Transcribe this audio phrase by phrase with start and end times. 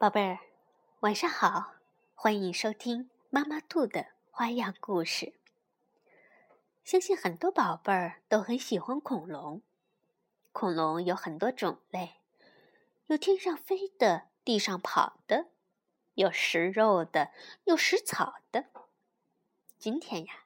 [0.00, 0.38] 宝贝儿，
[1.00, 1.74] 晚上好！
[2.14, 5.34] 欢迎收听妈妈兔的花样故事。
[6.82, 9.60] 相信很多宝贝儿都很喜欢恐龙。
[10.52, 12.14] 恐龙有很多种类，
[13.08, 15.48] 有天上飞的，地上跑的，
[16.14, 17.32] 有食肉的，
[17.64, 18.70] 有食草的。
[19.78, 20.44] 今天呀，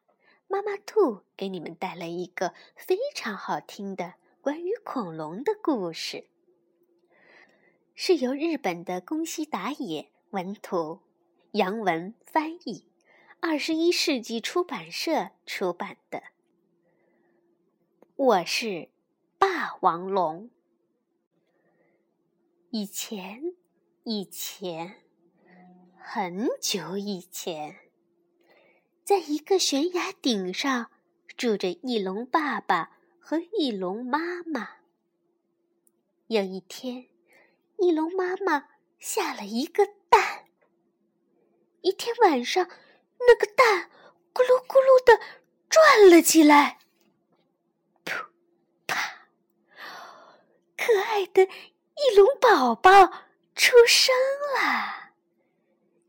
[0.48, 6.27] 妈妈兔给你们带来一个非常好听的关于恐龙的故事。
[7.97, 10.98] 是由日本的宫西达也文图，
[11.52, 12.85] 杨文翻译，
[13.39, 16.25] 二十一世纪出版社出版的。
[18.16, 18.88] 我是
[19.38, 20.51] 霸王龙。
[22.71, 23.55] 以前，
[24.02, 24.97] 以前，
[25.97, 27.79] 很久以前，
[29.05, 30.91] 在一个悬崖顶上，
[31.37, 34.79] 住着翼龙爸爸和翼龙妈妈。
[36.27, 37.13] 有一天。
[37.84, 40.47] 翼龙妈妈下了一个蛋。
[41.83, 42.66] 一天晚上，
[43.18, 43.90] 那个蛋
[44.32, 45.23] 咕噜咕噜的
[45.68, 46.79] 转了起来，
[48.02, 48.24] 噗
[48.87, 49.27] 啪，
[50.79, 52.90] 可爱的翼龙宝宝
[53.55, 54.15] 出生
[54.59, 55.12] 了。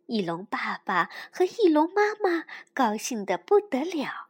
[0.05, 4.29] 翼龙爸爸和翼龙妈妈高兴的不得了，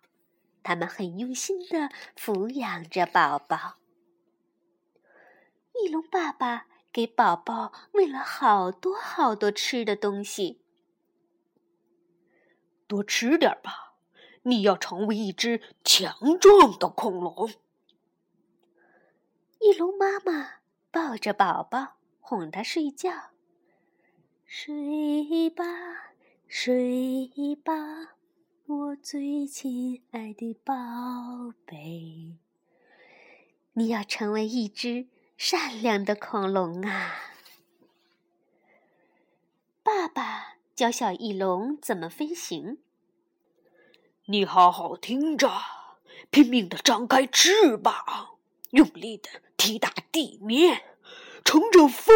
[0.63, 3.75] 他们很用心的抚养着宝宝。
[5.73, 6.65] 翼龙爸爸。
[6.95, 10.61] 给宝宝喂了好多好多吃的东西，
[12.87, 13.95] 多吃点吧，
[14.43, 17.49] 你要成为一只强壮的恐龙。
[19.59, 23.11] 翼龙妈妈抱着宝宝，哄他睡觉。
[24.45, 25.65] 睡吧，
[26.47, 27.29] 睡
[27.61, 28.15] 吧，
[28.67, 30.73] 我最亲爱的宝
[31.65, 32.37] 贝。
[33.73, 35.07] 你要成为一只。
[35.37, 37.15] 善良的恐龙啊！
[39.83, 42.77] 爸爸教小翼龙怎么飞行。
[44.27, 45.51] 你好好听着，
[46.29, 48.37] 拼命的张开翅膀，
[48.71, 50.83] 用力的踢打地面，
[51.43, 52.15] 乘着风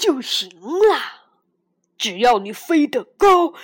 [0.00, 1.30] 就行了。
[1.96, 3.54] 只要你飞得高，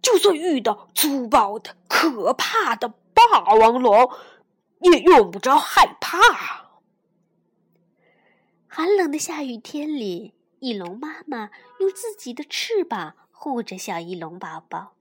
[0.00, 4.10] 就算遇到粗暴的、可怕的霸王龙，
[4.80, 6.67] 也用不着害怕。
[8.78, 11.50] 寒冷的下雨天里，翼龙妈妈
[11.80, 14.94] 用自己的翅膀护着小翼龙宝宝。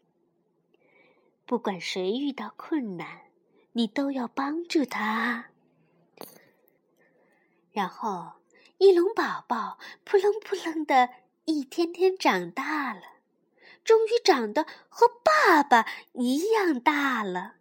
[1.46, 3.26] 不管谁遇到困难，
[3.74, 5.52] 你都要帮助他。
[7.72, 8.42] 然后，
[8.80, 11.12] 翼龙宝宝扑棱扑棱的
[11.46, 13.04] 一天天长大了，
[13.84, 17.58] 终于长得和爸爸一样大了。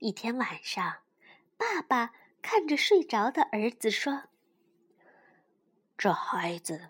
[0.00, 0.98] 一天晚上，
[1.56, 4.24] 爸爸看着睡着的儿子说。
[6.02, 6.88] 这孩子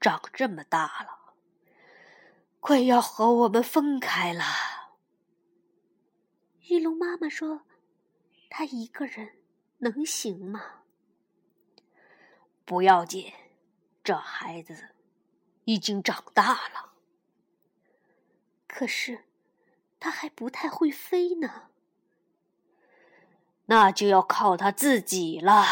[0.00, 1.34] 长这么大了，
[2.60, 4.44] 快要和我们分开了。
[6.68, 7.62] 玉龙妈妈说
[8.48, 9.32] ：“他一个人
[9.78, 10.84] 能行吗？”
[12.64, 13.32] 不要紧，
[14.04, 14.90] 这孩子
[15.64, 16.92] 已经长大了。
[18.68, 19.24] 可是
[19.98, 21.70] 他还不太会飞呢，
[23.66, 25.64] 那就要靠他自己了。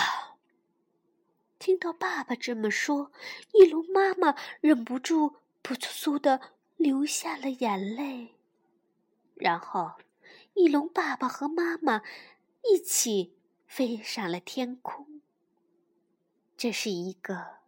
[1.61, 3.13] 听到爸爸这么说，
[3.53, 6.41] 翼龙妈妈忍不住扑簌簌的
[6.79, 8.35] 流下了眼泪。
[9.35, 9.93] 然后，
[10.55, 12.03] 翼龙爸爸和妈妈
[12.65, 15.21] 一起飞上了天空。
[16.57, 17.59] 这是一个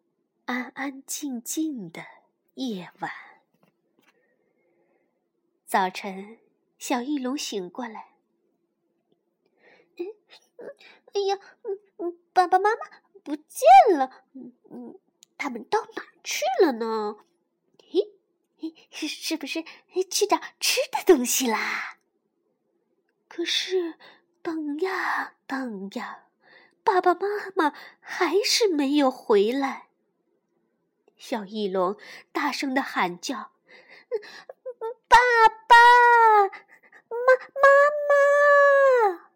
[0.47, 2.03] 安安静静的
[2.55, 3.13] 夜晚。
[5.67, 6.39] 早晨，
[6.79, 8.15] 小翼龙醒过来，
[9.99, 11.39] 哎呀，
[12.33, 13.02] 爸爸妈妈。
[13.23, 13.67] 不见
[13.97, 14.99] 了，嗯嗯，
[15.39, 17.17] 他们到哪去了呢？
[17.89, 19.63] 嘿，是是不是
[20.11, 21.99] 去找吃的东西啦？
[23.29, 23.95] 可是
[24.43, 26.27] 等呀等呀，
[26.85, 27.21] 爸爸妈
[27.55, 29.89] 妈还是没有回来。
[31.17, 31.97] 小翼龙
[32.33, 33.53] 大声的喊叫
[35.09, 35.19] ：“爸
[35.69, 35.77] 爸
[37.09, 37.19] 妈
[37.55, 37.63] 妈
[39.15, 39.31] 妈！”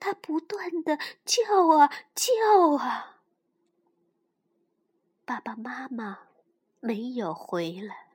[0.00, 2.32] 他不断的叫啊叫
[2.76, 3.20] 啊，
[5.24, 6.20] 爸爸妈妈
[6.80, 8.12] 没有回来，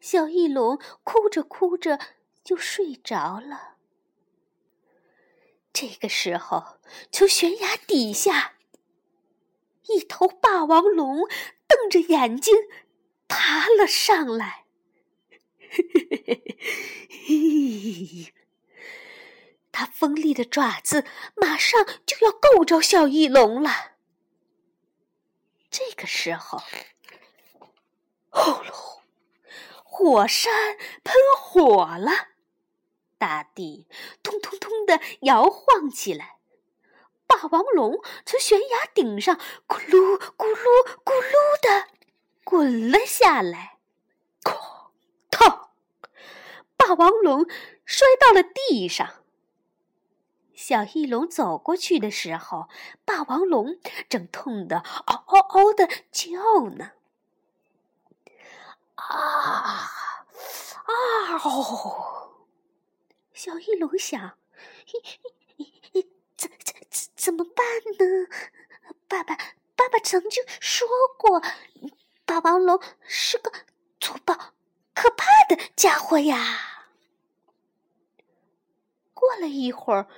[0.00, 1.98] 小翼龙哭着哭着
[2.44, 3.76] 就睡着了。
[5.72, 6.78] 这个时候，
[7.10, 8.54] 从悬崖底下，
[9.88, 11.28] 一头霸王龙
[11.68, 12.54] 瞪着眼睛
[13.28, 14.66] 爬了上来。
[15.58, 16.44] 嘿嘿嘿嘿
[17.26, 18.34] 嘿嘿。
[19.80, 23.92] 它锋利的爪子马上就要够着小翼龙了。
[25.70, 26.60] 这个时候，
[28.28, 28.74] 轰隆，
[29.82, 32.12] 火山喷火了，
[33.16, 33.88] 大地
[34.22, 36.36] 通通通的摇晃起来。
[37.26, 39.36] 霸王龙从悬崖顶上
[39.66, 41.88] 咕噜咕噜咕噜的
[42.44, 43.78] 滚了下来，
[44.42, 44.90] 哐
[45.30, 45.70] 当！
[46.76, 47.46] 霸王龙
[47.86, 49.19] 摔到了地上。
[50.60, 52.68] 小翼龙走过去的时候，
[53.06, 53.78] 霸王龙
[54.10, 56.90] 正痛得嗷嗷嗷的叫呢。
[58.96, 59.88] 啊
[60.84, 61.40] 啊！
[63.32, 64.36] 小翼龙想。
[66.36, 67.64] 怎怎怎怎么办
[67.98, 68.28] 呢？
[69.08, 69.34] 爸爸，
[69.74, 70.86] 爸爸曾经说
[71.16, 71.40] 过，
[72.26, 72.78] 霸王龙
[73.08, 73.50] 是个
[73.98, 74.34] 粗暴、
[74.92, 76.66] 可怕的家伙呀。
[79.14, 80.08] 过了一会儿，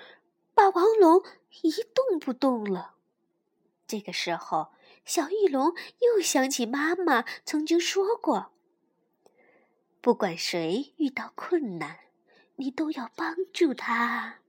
[0.75, 1.23] 王龙
[1.63, 2.95] 一动不动了。
[3.87, 4.73] 这个时候，
[5.05, 8.53] 小翼龙又想起妈妈曾经说过
[10.01, 12.01] ：“不管谁遇到困难，
[12.57, 14.41] 你都要帮助他。”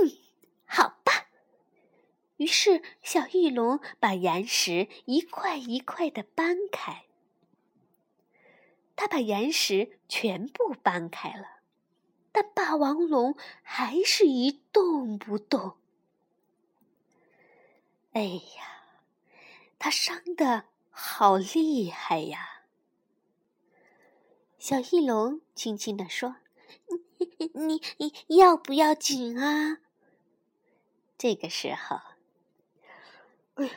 [0.00, 0.10] 嗯。
[0.72, 1.26] 好吧，
[2.36, 7.06] 于是小翼龙把岩石一块一块的搬开。
[8.94, 11.59] 他把岩石全部搬开了，
[12.32, 15.76] 但霸王龙还是一动不动。
[18.12, 18.84] 哎呀，
[19.78, 22.64] 他伤的好厉害呀！
[24.58, 26.36] 小翼龙轻轻地说
[27.54, 29.78] ：“你你你要不要紧啊？”
[31.16, 31.96] 这个时候，
[33.54, 33.72] 哎呀，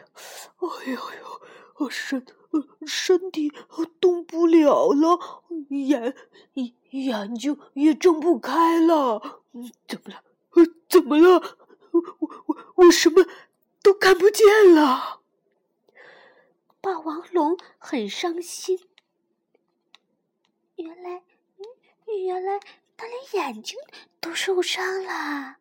[0.57, 1.41] 哎呦呦，
[1.77, 3.51] 我身呃身体
[3.99, 6.15] 动不了了，眼
[6.53, 9.41] 眼眼睛也睁不开了。
[9.87, 10.23] 怎么了？
[10.51, 11.57] 呃怎么了？
[11.91, 12.01] 我
[12.45, 13.25] 我我什么
[13.81, 15.21] 都看不见了。
[16.81, 18.79] 霸王龙很伤心。
[20.75, 21.23] 原来，
[22.25, 22.59] 原来
[22.97, 23.77] 他连眼睛
[24.19, 25.57] 都受伤了。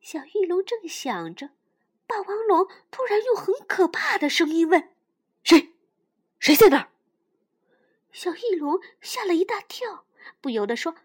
[0.00, 1.50] 小翼龙正想着，
[2.06, 4.90] 霸王龙突然用很可怕的声音问：“？
[6.40, 6.88] 谁在那儿？”
[8.10, 10.04] 小翼龙吓了一大跳，
[10.40, 10.96] 不由得说：“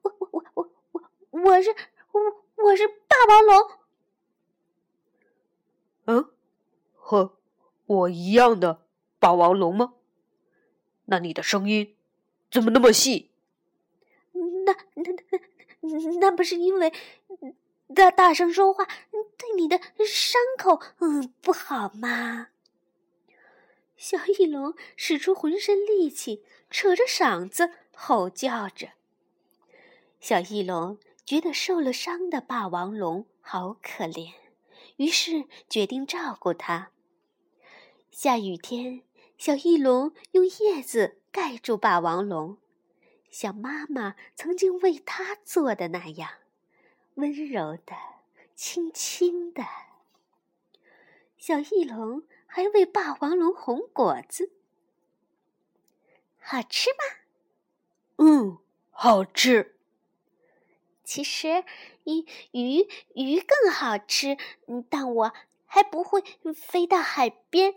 [0.00, 1.02] 我我我我我
[1.42, 1.76] 我是
[2.12, 3.70] 我我是霸王龙。”
[6.06, 6.30] 嗯，
[6.94, 7.36] 和
[7.84, 8.86] 我一样的
[9.18, 9.92] 霸王龙吗？
[11.04, 11.94] 那你的声音
[12.50, 13.30] 怎么那么细？
[14.32, 15.12] 那那
[15.80, 16.90] 那那不是因为？
[17.94, 18.88] 大大声说话，
[19.36, 22.48] 对你的伤口，嗯，不好吗？
[24.02, 28.94] 小翼龙使出浑身力气，扯着嗓子吼叫着。
[30.18, 34.32] 小翼龙觉得受了伤的霸王龙好可怜，
[34.96, 36.90] 于是决定照顾它。
[38.10, 39.02] 下雨天，
[39.38, 42.58] 小翼龙用叶子盖住霸王龙，
[43.30, 46.28] 像妈妈曾经为它做的那样。
[47.14, 47.94] 温柔的，
[48.56, 49.62] 轻轻的。
[51.38, 54.52] 小翼龙还喂霸王龙红果子，
[56.38, 56.98] 好吃吗？
[58.18, 58.58] 嗯，
[58.90, 59.78] 好吃。
[61.02, 61.64] 其实
[62.04, 64.36] 鱼鱼鱼更好吃，
[64.90, 65.32] 但我
[65.64, 66.22] 还不会
[66.54, 67.74] 飞到海边。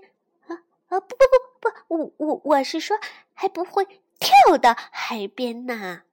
[0.47, 0.99] 啊啊！
[0.99, 1.23] 不不
[1.61, 2.99] 不不，我我我是说，
[3.33, 3.85] 还不会
[4.19, 6.03] 跳到海边呢。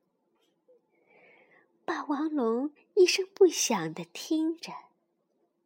[1.84, 2.72] 霸王龙。
[2.94, 4.70] 一声不响的听着。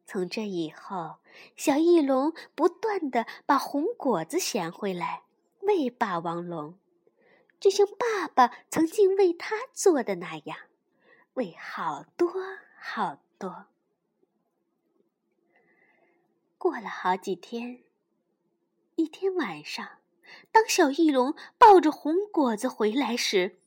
[0.07, 1.17] 从这以后，
[1.57, 5.23] 小翼龙不断的把红果子衔回来
[5.63, 6.79] 喂霸王龙，
[7.59, 10.57] 就像爸爸曾经为他做的那样，
[11.33, 12.31] 喂好多
[12.79, 13.65] 好多。
[16.57, 17.83] 过了好几天，
[18.95, 19.99] 一天晚上，
[20.53, 23.59] 当小翼龙抱着红果子回来时，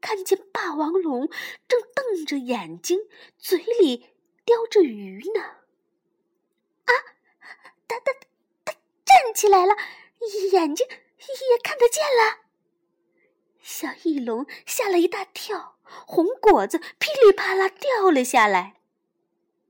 [0.00, 1.28] 看见霸王龙
[1.66, 3.00] 正瞪着眼睛，
[3.36, 4.10] 嘴里
[4.44, 5.63] 叼着鱼呢。
[7.86, 8.12] 哒哒
[8.64, 8.74] 哒
[9.04, 9.74] 站起来了，
[10.52, 12.44] 眼睛也看得见了。
[13.60, 15.76] 小翼龙吓了一大跳，
[16.06, 18.76] 红果子噼里啪啦掉了下来。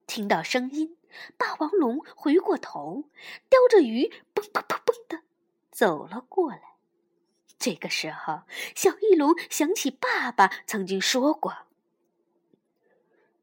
[0.07, 0.97] 听到声音，
[1.37, 3.05] 霸王龙回过头，
[3.49, 5.23] 叼着鱼，蹦蹦蹦蹦的
[5.71, 6.75] 走了过来。
[7.59, 8.43] 这个时候，
[8.75, 11.57] 小翼龙想起爸爸曾经说过：“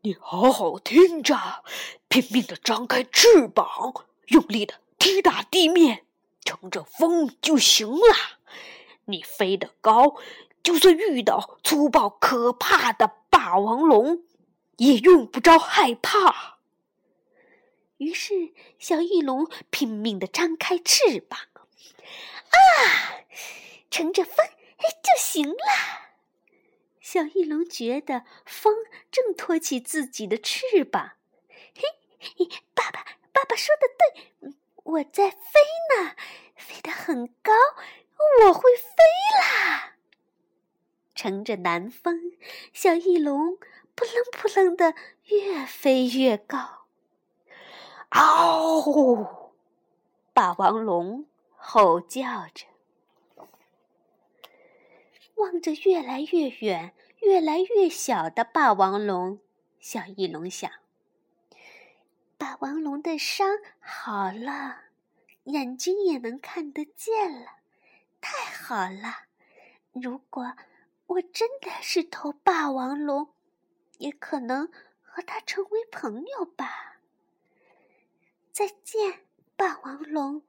[0.02, 1.64] 你好好听着，
[2.08, 6.06] 拼命的张开翅膀，用力的踢打地面，
[6.44, 8.40] 乘着风就行了。
[9.06, 10.16] 你飞得高，
[10.64, 14.24] 就算遇到粗暴可怕的霸王龙，
[14.78, 16.60] 也用不着害怕。”
[17.98, 21.40] 于是，小翼龙拼命的张开翅膀。
[22.50, 23.22] 啊，
[23.92, 24.36] 乘着风
[25.04, 25.56] 就行了。
[27.00, 28.74] 小翼龙觉得风
[29.12, 31.14] 正托起自己的翅膀。
[31.76, 31.84] 嘿
[32.38, 32.50] 嘿，
[33.52, 34.54] 爸，说的对，
[34.84, 35.38] 我在飞
[35.90, 36.16] 呢，
[36.56, 37.52] 飞得很高，
[38.46, 38.94] 我会飞
[39.42, 39.98] 啦。
[41.14, 42.32] 乘着南风，
[42.72, 43.58] 小翼龙
[43.94, 46.86] 扑棱扑棱的越飞越高。
[48.12, 49.52] 嗷！
[50.34, 51.26] 霸王龙
[51.58, 52.68] 吼叫着，
[55.36, 59.40] 望着越来越远、越来越小的霸王龙，
[59.82, 60.72] 小翼龙想。
[62.62, 64.82] 霸王龙的伤好了，
[65.46, 67.54] 眼睛也能看得见了，
[68.22, 69.26] 太好了！
[69.94, 70.56] 如果
[71.08, 73.34] 我真的是头霸王龙，
[73.98, 74.68] 也可能
[75.02, 77.00] 和它成为朋友吧。
[78.52, 79.26] 再见，
[79.56, 80.44] 霸王龙！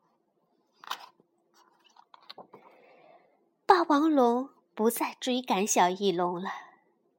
[3.65, 6.51] 霸王龙不再追赶小翼龙了，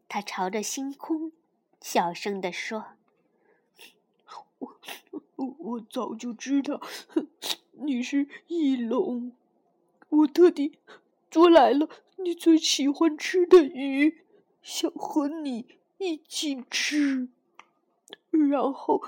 [0.08, 1.32] 它朝着星空
[1.82, 2.94] 小声地说。
[5.44, 6.82] 我早就知道
[7.72, 9.32] 你是翼龙，
[10.10, 10.80] 我特地
[11.30, 14.24] 捉来了你最喜欢吃的鱼，
[14.62, 15.66] 想和你
[15.98, 17.30] 一起吃，
[18.30, 19.02] 然后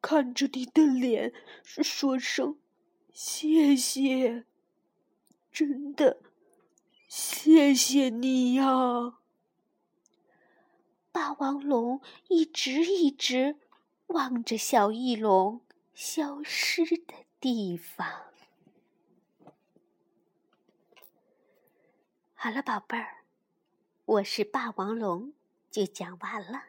[0.00, 1.32] 看着你的脸
[1.64, 2.56] 说声
[3.12, 4.44] 谢谢，
[5.50, 6.20] 真的
[7.08, 9.14] 谢谢你呀！
[11.10, 13.56] 霸王龙一直一直。
[14.08, 15.60] 望着小翼龙
[15.92, 18.06] 消失的地方。
[22.34, 23.24] 好了，宝贝儿，
[24.04, 25.32] 我是霸王龙，
[25.70, 26.66] 就讲完了。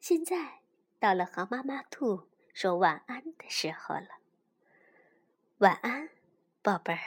[0.00, 0.60] 现在
[0.98, 4.08] 到了和妈妈兔说晚安的时候了。
[5.58, 6.10] 晚安，
[6.62, 7.00] 宝贝儿。